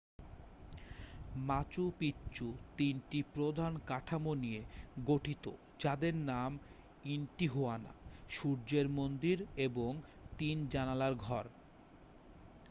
মাচু 1.47 1.83
Picchu 1.99 2.47
তিনটি 2.77 3.19
প্রধান 3.33 3.71
কাঠামো 3.87 4.33
নিয়ে 4.35 4.61
গঠিত 5.05 5.45
যাদের 5.79 6.15
নাম 6.31 6.51
ইন্টিহুয়ানা 7.07 7.93
সুর্যের 8.29 8.87
মন্দির 8.91 9.37
এবং 9.67 9.91
তিন 10.39 10.57
জানালার 10.67 11.13
ঘর 11.25 11.45